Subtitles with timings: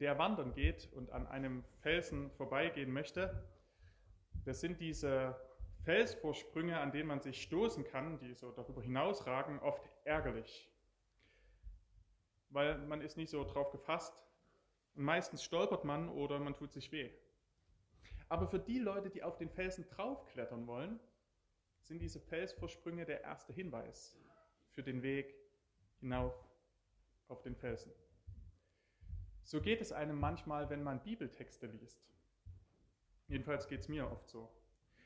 [0.00, 3.46] der wandern geht und an einem Felsen vorbeigehen möchte,
[4.44, 5.36] das sind diese
[5.84, 10.70] Felsvorsprünge, an denen man sich stoßen kann, die so darüber hinausragen, oft ärgerlich.
[12.50, 14.14] Weil man ist nicht so drauf gefasst
[14.94, 17.10] und meistens stolpert man oder man tut sich weh.
[18.28, 20.98] Aber für die Leute, die auf den Felsen draufklettern wollen,
[21.82, 24.16] sind diese Felsvorsprünge der erste Hinweis
[24.70, 25.34] für den Weg
[26.00, 26.34] hinauf
[27.28, 27.92] auf den Felsen.
[29.44, 32.00] So geht es einem manchmal, wenn man Bibeltexte liest.
[33.28, 34.50] Jedenfalls geht es mir oft so.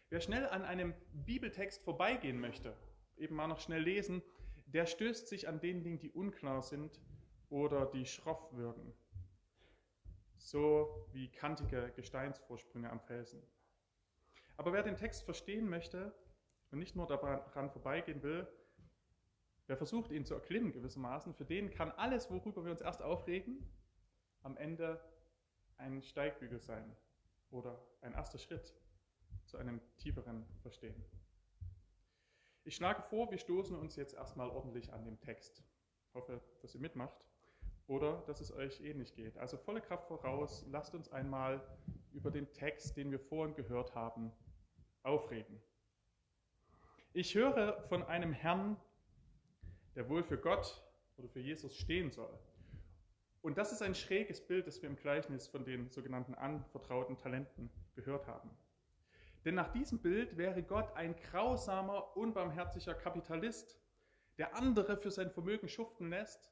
[0.09, 2.76] Wer schnell an einem Bibeltext vorbeigehen möchte,
[3.16, 4.23] eben mal noch schnell lesen,
[4.66, 7.01] der stößt sich an den Dingen, die unklar sind
[7.48, 8.93] oder die schroff wirken.
[10.37, 13.43] So wie kantige Gesteinsvorsprünge am Felsen.
[14.56, 16.15] Aber wer den Text verstehen möchte
[16.71, 18.46] und nicht nur daran vorbeigehen will,
[19.66, 23.68] wer versucht, ihn zu erklimmen gewissermaßen, für den kann alles, worüber wir uns erst aufregen,
[24.47, 25.01] am Ende
[25.77, 26.97] ein Steigbügel sein
[27.51, 28.73] oder ein erster Schritt
[29.45, 31.05] zu einem tieferen Verstehen.
[32.63, 35.65] Ich schlage vor, wir stoßen uns jetzt erstmal ordentlich an dem Text.
[36.09, 37.27] Ich hoffe, dass ihr mitmacht
[37.89, 39.37] oder dass es euch ähnlich geht.
[39.37, 41.61] Also volle Kraft voraus, lasst uns einmal
[42.13, 44.33] über den Text, den wir vorhin gehört haben,
[45.02, 45.61] aufregen.
[47.13, 48.77] Ich höre von einem Herrn,
[49.97, 50.85] der wohl für Gott
[51.17, 52.39] oder für Jesus stehen soll.
[53.47, 57.71] Und das ist ein schräges Bild, das wir im Gleichnis von den sogenannten anvertrauten Talenten
[57.95, 58.51] gehört haben.
[59.45, 63.79] Denn nach diesem Bild wäre Gott ein grausamer, unbarmherziger Kapitalist,
[64.37, 66.51] der andere für sein Vermögen schuften lässt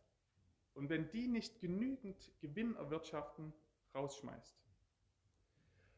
[0.75, 3.53] und wenn die nicht genügend Gewinn erwirtschaften,
[3.93, 4.56] rausschmeißt.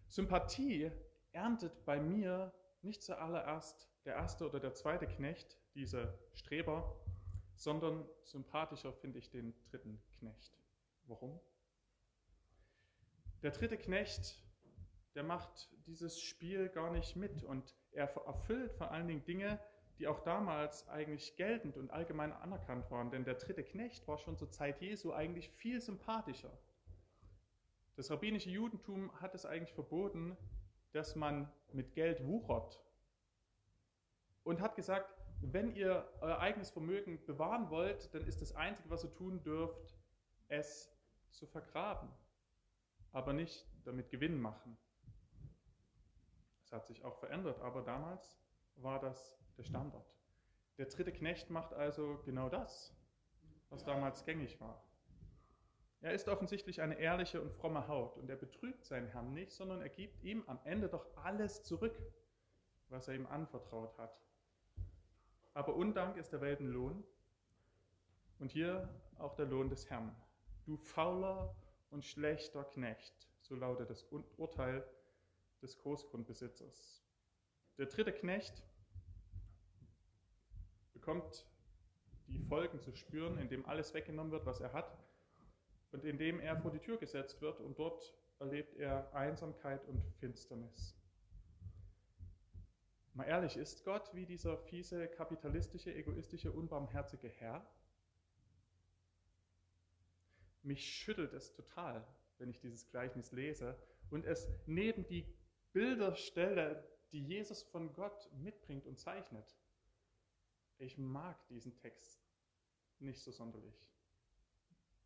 [0.09, 0.91] Sympathie
[1.33, 6.99] erntet bei mir nicht zuallererst der erste oder der zweite Knecht, diese Streber,
[7.55, 10.57] sondern sympathischer finde ich den dritten Knecht.
[11.09, 11.41] Warum?
[13.43, 14.43] Der dritte Knecht,
[15.15, 19.61] der macht dieses Spiel gar nicht mit und er erfüllt vor allen Dingen Dinge,
[19.99, 23.11] die auch damals eigentlich geltend und allgemein anerkannt waren.
[23.11, 26.51] Denn der dritte Knecht war schon zur Zeit Jesu eigentlich viel sympathischer.
[27.95, 30.37] Das rabbinische Judentum hat es eigentlich verboten,
[30.93, 32.83] dass man mit Geld wuchert.
[34.45, 39.05] Und hat gesagt, wenn ihr euer eigenes Vermögen bewahren wollt, dann ist das Einzige, was
[39.05, 39.97] ihr tun dürft,
[40.49, 40.96] es
[41.37, 42.09] zu vergraben,
[43.13, 44.77] aber nicht damit Gewinn machen.
[46.65, 48.37] Es hat sich auch verändert, aber damals
[48.77, 50.07] war das der Standard.
[50.79, 52.95] Der dritte Knecht macht also genau das,
[53.71, 54.83] was damals gängig war.
[56.01, 59.81] Er ist offensichtlich eine ehrliche und fromme Haut und er betrügt seinen Herrn nicht, sondern
[59.81, 61.99] er gibt ihm am Ende doch alles zurück,
[62.89, 64.21] was er ihm anvertraut hat.
[65.55, 67.03] Aber Undank ist der Weltenlohn
[68.39, 70.15] und hier auch der Lohn des Herrn.
[70.67, 71.55] Du fauler
[71.91, 74.03] und schlechter Knecht, so lautet das
[74.37, 74.85] Urteil
[75.63, 77.05] des Großgrundbesitzers.
[77.79, 78.65] Der dritte Knecht
[80.93, 81.47] bekommt
[82.27, 84.99] die Folgen zu spüren, indem alles weggenommen wird, was er hat,
[85.93, 90.97] und indem er vor die Tür gesetzt wird und dort erlebt er Einsamkeit und Finsternis.
[93.15, 97.65] Mal ehrlich, ist Gott wie dieser fiese, kapitalistische, egoistische, unbarmherzige Herr?
[100.67, 102.05] Mich schüttelt es total,
[102.39, 103.79] wenn ich dieses Gleichnis lese
[104.11, 105.25] und es neben die
[105.73, 109.57] Bilder stelle, die Jesus von Gott mitbringt und zeichnet.
[110.79, 112.21] Ich mag diesen Text
[112.99, 113.81] nicht so sonderlich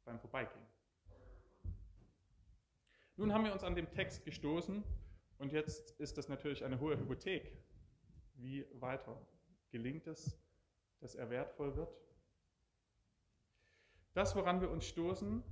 [0.07, 0.67] beim Vorbeigehen.
[3.17, 4.83] Nun haben wir uns an dem Text gestoßen
[5.37, 7.53] und jetzt ist das natürlich eine hohe Hypothek.
[8.37, 9.21] Wie weiter?
[9.71, 10.39] Gelingt es,
[11.01, 11.95] dass er wertvoll wird?
[14.13, 15.43] Das, woran wir uns stoßen,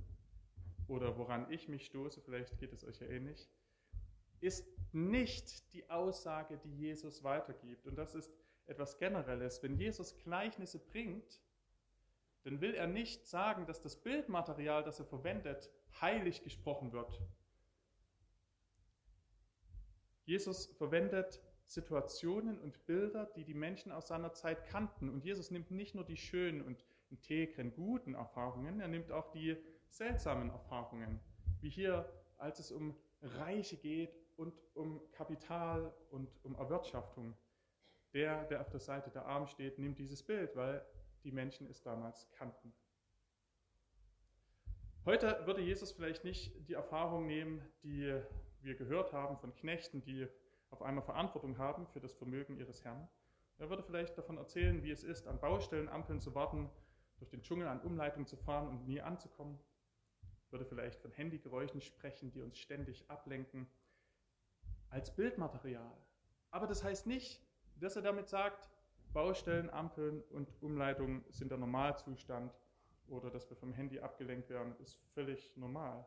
[0.89, 3.47] oder woran ich mich stoße, vielleicht geht es euch ja ähnlich,
[4.41, 7.85] ist nicht die Aussage, die Jesus weitergibt.
[7.85, 8.31] Und das ist
[8.65, 9.61] etwas Generelles.
[9.61, 11.41] Wenn Jesus Gleichnisse bringt,
[12.43, 15.69] dann will er nicht sagen, dass das Bildmaterial, das er verwendet,
[16.01, 17.21] heilig gesprochen wird.
[20.25, 25.09] Jesus verwendet Situationen und Bilder, die die Menschen aus seiner Zeit kannten.
[25.09, 29.57] Und Jesus nimmt nicht nur die schönen und integren, guten Erfahrungen, er nimmt auch die
[29.87, 31.19] seltsamen Erfahrungen,
[31.61, 37.35] wie hier, als es um Reiche geht und um Kapital und um Erwirtschaftung.
[38.13, 40.83] Der, der auf der Seite der Armen steht, nimmt dieses Bild, weil
[41.23, 42.73] die Menschen es damals kannten.
[45.05, 48.19] Heute würde Jesus vielleicht nicht die Erfahrung nehmen, die
[48.61, 50.27] wir gehört haben von Knechten, die
[50.69, 53.07] auf einmal Verantwortung haben für das Vermögen ihres Herrn.
[53.57, 56.69] Er würde vielleicht davon erzählen, wie es ist, an Baustellenampeln zu warten,
[57.19, 59.59] durch den Dschungel an Umleitung zu fahren und nie anzukommen.
[60.49, 63.67] Würde vielleicht von Handygeräuschen sprechen, die uns ständig ablenken,
[64.89, 65.95] als Bildmaterial.
[66.49, 67.41] Aber das heißt nicht,
[67.75, 68.69] dass er damit sagt,
[69.13, 72.53] Baustellen, Ampeln und Umleitungen sind der Normalzustand
[73.07, 76.05] oder dass wir vom Handy abgelenkt werden, ist völlig normal.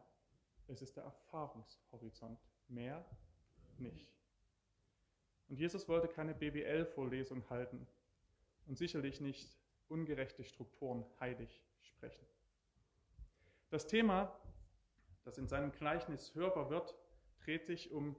[0.68, 2.38] Es ist der Erfahrungshorizont,
[2.68, 3.04] mehr
[3.78, 4.12] nicht.
[5.48, 7.86] Und Jesus wollte keine BWL-Vorlesung halten
[8.66, 9.58] und sicherlich nicht
[9.92, 12.26] ungerechte Strukturen heilig sprechen.
[13.70, 14.36] Das Thema,
[15.24, 16.96] das in seinem Gleichnis hörbar wird,
[17.40, 18.16] dreht sich um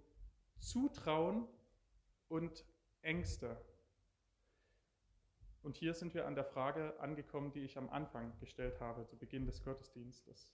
[0.60, 1.48] Zutrauen
[2.30, 2.66] und
[3.02, 3.60] Ängste.
[5.62, 9.18] Und hier sind wir an der Frage angekommen, die ich am Anfang gestellt habe, zu
[9.18, 10.54] Beginn des Gottesdienstes.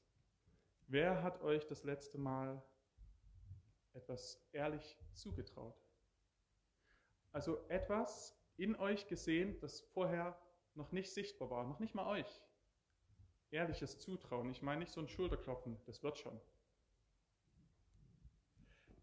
[0.87, 2.61] Wer hat euch das letzte Mal
[3.93, 5.79] etwas ehrlich zugetraut?
[7.31, 10.39] Also etwas in euch gesehen, das vorher
[10.75, 12.41] noch nicht sichtbar war, noch nicht mal euch.
[13.51, 14.51] Ehrliches Zutrauen.
[14.51, 16.39] Ich meine nicht so ein Schulterklopfen, das wird schon.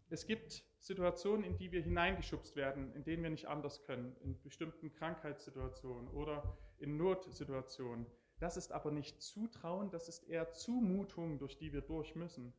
[0.09, 4.41] Es gibt Situationen, in die wir hineingeschubst werden, in denen wir nicht anders können, in
[4.41, 8.05] bestimmten Krankheitssituationen oder in Notsituationen.
[8.39, 12.53] Das ist aber nicht Zutrauen, das ist eher Zumutung, durch die wir durch müssen.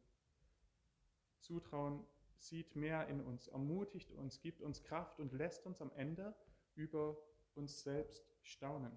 [1.38, 2.05] Zutrauen
[2.37, 6.34] sieht mehr in uns, ermutigt uns, gibt uns Kraft und lässt uns am Ende
[6.75, 7.16] über
[7.55, 8.96] uns selbst staunen.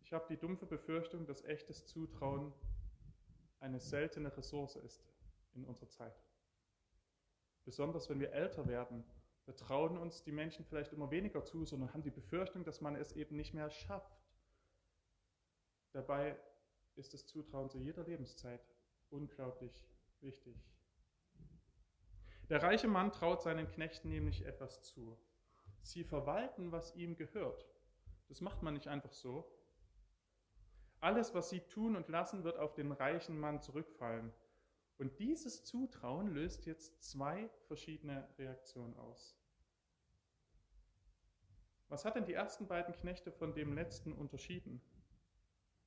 [0.00, 2.52] Ich habe die dumpfe Befürchtung, dass echtes Zutrauen
[3.60, 5.04] eine seltene Ressource ist
[5.54, 6.22] in unserer Zeit.
[7.64, 9.04] Besonders wenn wir älter werden,
[9.44, 12.96] da trauen uns die Menschen vielleicht immer weniger zu, sondern haben die Befürchtung, dass man
[12.96, 14.22] es eben nicht mehr schafft.
[15.92, 16.38] Dabei
[16.96, 18.60] ist das Zutrauen zu jeder Lebenszeit
[19.10, 19.72] unglaublich
[20.20, 20.56] wichtig.
[22.48, 25.18] Der reiche Mann traut seinen Knechten nämlich etwas zu.
[25.82, 27.66] Sie verwalten, was ihm gehört.
[28.28, 29.50] Das macht man nicht einfach so.
[31.00, 34.32] Alles, was sie tun und lassen, wird auf den reichen Mann zurückfallen.
[34.98, 39.38] Und dieses Zutrauen löst jetzt zwei verschiedene Reaktionen aus.
[41.88, 44.82] Was hat denn die ersten beiden Knechte von dem letzten unterschieden?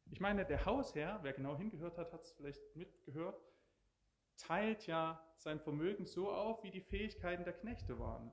[0.09, 3.39] Ich meine, der Hausherr, wer genau hingehört hat, hat es vielleicht mitgehört,
[4.37, 8.31] teilt ja sein Vermögen so auf, wie die Fähigkeiten der Knechte waren.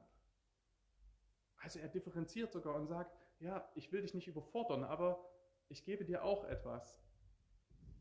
[1.69, 5.23] Also er differenziert sogar und sagt, ja, ich will dich nicht überfordern, aber
[5.69, 6.99] ich gebe dir auch etwas.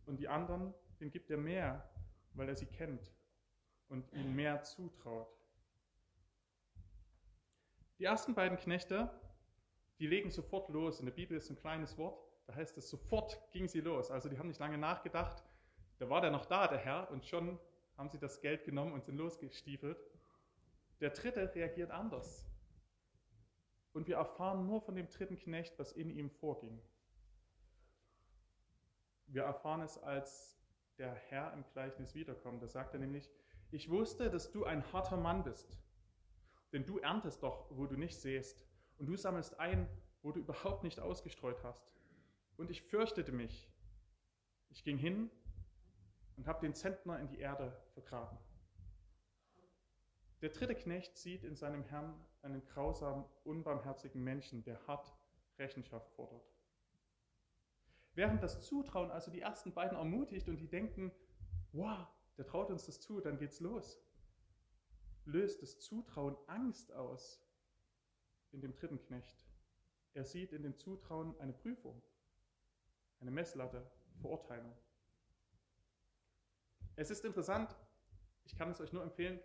[0.06, 1.86] Und die anderen, denen gibt er mehr,
[2.34, 3.12] weil er sie kennt
[3.90, 5.28] und ihnen mehr zutraut.
[8.00, 9.10] Die ersten beiden Knechte,
[10.00, 11.02] die legen sofort los.
[11.02, 14.12] In der Bibel ist ein kleines Wort, da heißt es, sofort ging sie los.
[14.12, 15.44] Also die haben nicht lange nachgedacht,
[15.98, 17.60] da war der noch da, der Herr, und schon
[17.98, 20.00] haben sie das Geld genommen und sind losgestiefelt.
[21.02, 22.47] Der dritte reagiert anders.
[23.98, 26.80] Und wir erfahren nur von dem dritten Knecht, was in ihm vorging.
[29.26, 30.56] Wir erfahren es, als
[31.00, 32.62] der Herr im Gleichnis wiederkommt.
[32.62, 33.28] Da sagt er nämlich,
[33.72, 35.80] ich wusste, dass du ein harter Mann bist,
[36.74, 38.68] denn du erntest doch, wo du nicht säst,
[39.00, 39.90] und du sammelst ein,
[40.21, 41.92] wo du überhaupt nicht ausgestreut hast.
[42.56, 43.68] Und ich fürchtete mich.
[44.69, 45.31] Ich ging hin
[46.36, 48.38] und habe den Zentner in die Erde vergraben.
[50.42, 52.14] Der dritte Knecht sieht in seinem Herrn
[52.44, 55.12] einen grausamen, unbarmherzigen Menschen, der hart
[55.58, 56.48] Rechenschaft fordert.
[58.14, 61.12] Während das Zutrauen also die ersten beiden ermutigt und die denken,
[61.72, 64.00] wow, der traut uns das zu, dann geht's los,
[65.26, 67.44] löst das Zutrauen Angst aus
[68.52, 69.46] in dem dritten Knecht.
[70.14, 72.02] Er sieht in dem Zutrauen eine Prüfung,
[73.20, 73.90] eine Messlatte,
[74.20, 74.76] Verurteilung.
[76.96, 77.76] Es ist interessant,
[78.46, 79.40] ich kann es euch nur empfehlen,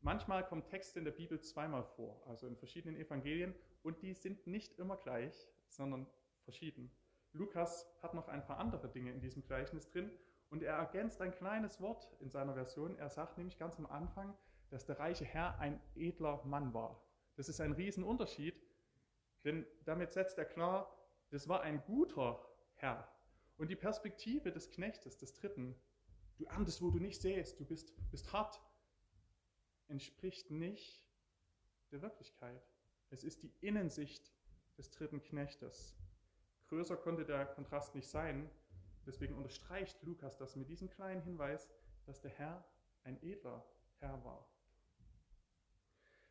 [0.00, 4.46] manchmal kommen Texte in der Bibel zweimal vor, also in verschiedenen Evangelien, und die sind
[4.46, 6.06] nicht immer gleich, sondern
[6.44, 6.90] verschieden.
[7.32, 10.10] Lukas hat noch ein paar andere Dinge in diesem Gleichnis drin
[10.50, 12.98] und er ergänzt ein kleines Wort in seiner Version.
[12.98, 14.36] Er sagt nämlich ganz am Anfang,
[14.70, 17.02] dass der reiche Herr ein edler Mann war.
[17.36, 18.60] Das ist ein Riesenunterschied,
[19.44, 20.92] denn damit setzt er klar,
[21.30, 23.08] das war ein guter Herr.
[23.56, 25.76] Und die Perspektive des Knechtes, des Dritten,
[26.38, 28.60] du erntest, wo du nicht sähst, du bist, bist hart,
[29.90, 31.06] entspricht nicht
[31.90, 32.62] der Wirklichkeit.
[33.10, 34.32] Es ist die Innensicht
[34.78, 35.96] des dritten Knechtes.
[36.68, 38.48] Größer konnte der Kontrast nicht sein.
[39.04, 41.68] Deswegen unterstreicht Lukas das mit diesem kleinen Hinweis,
[42.06, 42.64] dass der Herr
[43.02, 43.66] ein edler
[43.98, 44.48] Herr war.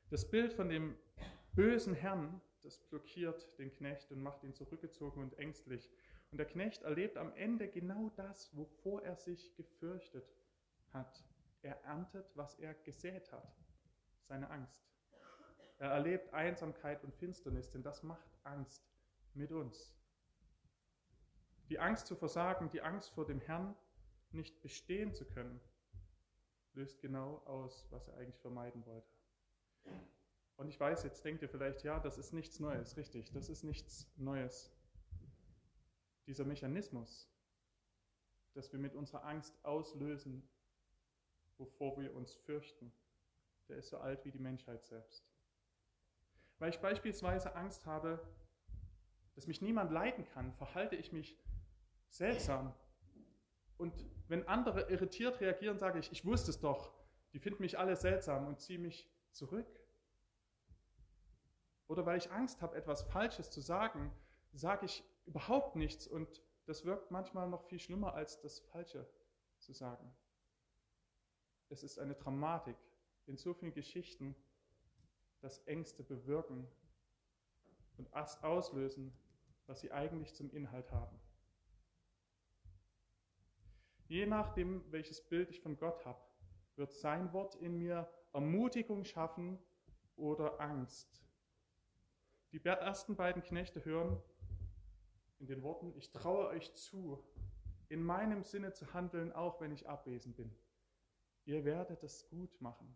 [0.09, 0.97] Das Bild von dem
[1.53, 5.91] bösen Herrn, das blockiert den Knecht und macht ihn zurückgezogen und ängstlich.
[6.31, 10.33] Und der Knecht erlebt am Ende genau das, wovor er sich gefürchtet
[10.93, 11.23] hat.
[11.61, 13.55] Er erntet, was er gesät hat,
[14.23, 14.89] seine Angst.
[15.77, 18.83] Er erlebt Einsamkeit und Finsternis, denn das macht Angst
[19.33, 19.95] mit uns.
[21.69, 23.75] Die Angst zu versagen, die Angst vor dem Herrn
[24.31, 25.59] nicht bestehen zu können,
[26.73, 29.09] löst genau aus, was er eigentlich vermeiden wollte.
[30.57, 33.63] Und ich weiß, jetzt denkt ihr vielleicht, ja, das ist nichts Neues, richtig, das ist
[33.63, 34.71] nichts Neues.
[36.27, 37.31] Dieser Mechanismus,
[38.53, 40.47] dass wir mit unserer Angst auslösen,
[41.59, 42.91] wovor wir uns fürchten,
[43.67, 45.23] der ist so alt wie die Menschheit selbst.
[46.57, 48.19] Weil ich beispielsweise Angst habe,
[49.35, 51.37] dass mich niemand leiden kann, verhalte ich mich
[52.09, 52.73] seltsam.
[53.77, 53.93] Und
[54.27, 56.93] wenn andere irritiert reagieren, sage ich, ich wusste es doch,
[57.31, 59.67] die finden mich alle seltsam und ziehe mich zurück.
[61.87, 64.11] Oder weil ich Angst habe, etwas Falsches zu sagen,
[64.51, 69.09] sage ich überhaupt nichts und das wirkt manchmal noch viel schlimmer als das Falsche
[69.57, 70.13] zu sagen.
[71.69, 72.75] Es ist eine Dramatik
[73.27, 74.35] in so vielen Geschichten,
[75.39, 76.67] dass Ängste bewirken
[77.97, 79.13] und auslösen,
[79.67, 81.19] was sie eigentlich zum Inhalt haben.
[84.07, 86.19] Je nachdem, welches Bild ich von Gott habe,
[86.75, 89.59] wird sein Wort in mir Ermutigung schaffen
[90.15, 91.23] oder Angst.
[92.51, 94.19] Die ersten beiden Knechte hören
[95.37, 97.23] in den Worten, ich traue euch zu,
[97.89, 100.51] in meinem Sinne zu handeln, auch wenn ich abwesend bin.
[101.49, 102.95] Ihr werdet es gut machen.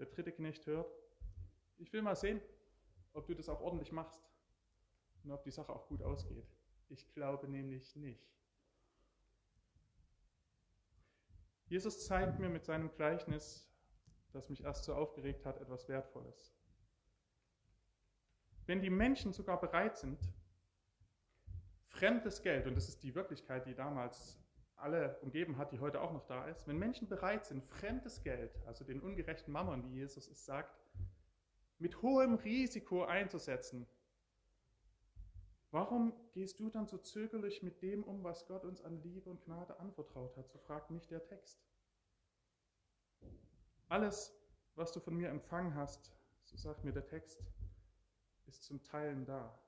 [0.00, 0.92] Der dritte Knecht hört,
[1.76, 2.40] ich will mal sehen,
[3.12, 4.28] ob du das auch ordentlich machst
[5.22, 6.44] und ob die Sache auch gut ausgeht.
[6.88, 8.34] Ich glaube nämlich nicht.
[11.66, 13.70] Jesus zeigt mir mit seinem Gleichnis,
[14.32, 16.52] das mich erst so aufgeregt hat, etwas Wertvolles.
[18.66, 20.18] Wenn die Menschen sogar bereit sind,
[21.86, 24.43] fremdes Geld, und das ist die Wirklichkeit, die damals
[24.76, 28.56] alle umgeben hat, die heute auch noch da ist, wenn Menschen bereit sind, fremdes Geld,
[28.66, 30.78] also den ungerechten Mammon, wie Jesus es sagt,
[31.78, 33.86] mit hohem Risiko einzusetzen,
[35.70, 39.44] warum gehst du dann so zögerlich mit dem um, was Gott uns an Liebe und
[39.44, 40.50] Gnade anvertraut hat?
[40.50, 41.64] So fragt mich der Text.
[43.88, 44.34] Alles,
[44.74, 46.12] was du von mir empfangen hast,
[46.44, 47.44] so sagt mir der Text,
[48.46, 49.58] ist zum Teilen da.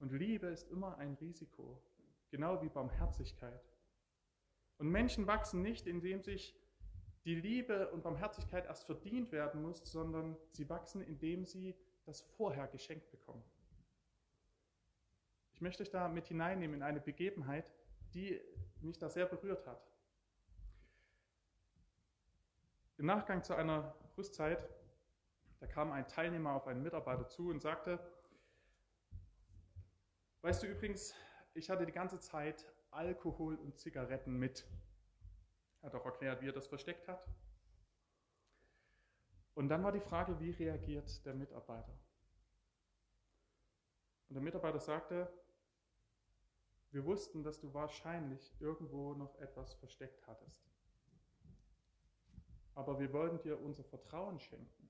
[0.00, 1.80] Und Liebe ist immer ein Risiko,
[2.30, 3.71] genau wie Barmherzigkeit.
[4.78, 6.58] Und Menschen wachsen nicht, indem sich
[7.24, 12.66] die Liebe und Barmherzigkeit erst verdient werden muss, sondern sie wachsen, indem sie das vorher
[12.66, 13.44] geschenkt bekommen.
[15.52, 17.72] Ich möchte euch da mit hineinnehmen in eine Begebenheit,
[18.14, 18.40] die
[18.80, 19.86] mich da sehr berührt hat.
[22.98, 24.68] Im Nachgang zu einer Rüstzeit,
[25.60, 28.00] da kam ein Teilnehmer auf einen Mitarbeiter zu und sagte,
[30.42, 31.14] weißt du übrigens,
[31.54, 34.66] ich hatte die ganze Zeit Alkohol und Zigaretten mit.
[35.80, 37.26] Er hat auch erklärt, wie er das versteckt hat.
[39.54, 41.92] Und dann war die Frage, wie reagiert der Mitarbeiter?
[44.28, 45.30] Und der Mitarbeiter sagte,
[46.90, 50.62] wir wussten, dass du wahrscheinlich irgendwo noch etwas versteckt hattest.
[52.74, 54.88] Aber wir wollten dir unser Vertrauen schenken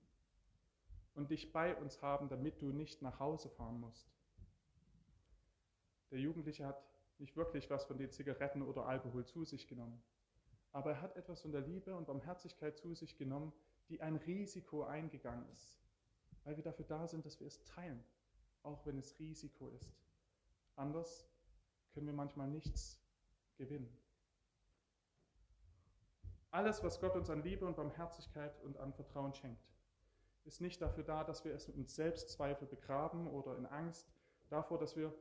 [1.14, 4.12] und dich bei uns haben, damit du nicht nach Hause fahren musst.
[6.10, 6.91] Der Jugendliche hat
[7.22, 10.02] nicht wirklich was von den Zigaretten oder Alkohol zu sich genommen.
[10.72, 13.52] Aber er hat etwas von der Liebe und Barmherzigkeit zu sich genommen,
[13.88, 15.78] die ein Risiko eingegangen ist,
[16.44, 18.02] weil wir dafür da sind, dass wir es teilen,
[18.64, 19.94] auch wenn es Risiko ist.
[20.74, 21.28] Anders
[21.92, 23.00] können wir manchmal nichts
[23.56, 23.96] gewinnen.
[26.50, 29.62] Alles, was Gott uns an Liebe und Barmherzigkeit und an Vertrauen schenkt,
[30.44, 34.12] ist nicht dafür da, dass wir es in Selbstzweifel begraben oder in Angst
[34.48, 35.14] davor, dass wir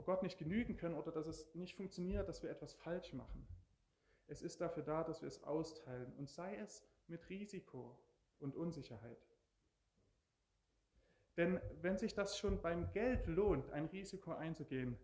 [0.00, 3.46] vor Gott nicht genügen können oder dass es nicht funktioniert, dass wir etwas falsch machen.
[4.28, 7.98] Es ist dafür da, dass wir es austeilen und sei es mit Risiko
[8.38, 9.28] und Unsicherheit.
[11.36, 14.96] Denn wenn sich das schon beim Geld lohnt, ein Risiko einzugehen,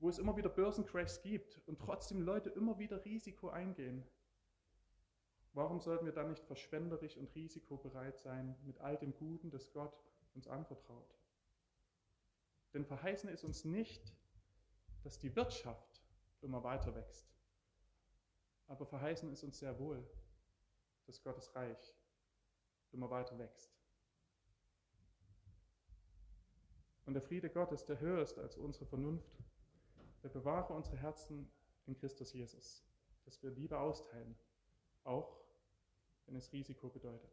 [0.00, 4.02] wo es immer wieder Börsencrashs gibt und trotzdem Leute immer wieder Risiko eingehen,
[5.52, 10.02] warum sollten wir dann nicht verschwenderisch und risikobereit sein mit all dem Guten, das Gott
[10.34, 11.14] uns anvertraut?
[12.74, 14.14] Denn verheißen ist uns nicht,
[15.02, 16.02] dass die Wirtschaft
[16.42, 17.26] immer weiter wächst.
[18.66, 20.04] Aber verheißen ist uns sehr wohl,
[21.06, 21.94] dass Gottes Reich
[22.92, 23.70] immer weiter wächst.
[27.06, 29.38] Und der Friede Gottes, der höher ist als unsere Vernunft,
[30.22, 31.50] der bewahre unsere Herzen
[31.86, 32.82] in Christus Jesus,
[33.24, 34.36] dass wir Liebe austeilen
[35.04, 35.38] auch
[36.26, 37.30] wenn es Risiko bedeutet.